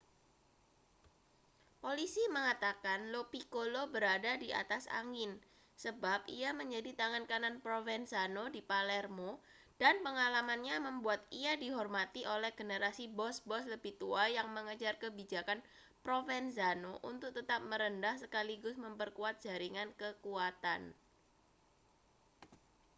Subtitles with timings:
[1.81, 5.29] polisi mengatakan lo piccolo berada di atas angin
[5.83, 9.31] sebab ia menjadi tangan kanan provenzano di palermo
[9.81, 15.59] dan pengalamannya membuat ia dihormati oleh generasi bos-bos lebih tua yang mengejar kebijakan
[16.05, 20.81] provenzano untuk tetap merendah sekaligus memperkuat jaringan kekuatan